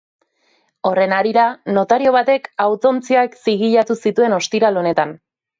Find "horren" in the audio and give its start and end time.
0.89-1.13